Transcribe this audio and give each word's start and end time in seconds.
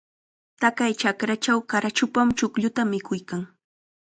Taqay 0.61 0.91
chakrachaw 1.01 1.59
qarachupam 1.69 2.27
chuqlluta 2.37 2.81
mikuykan. 2.91 3.41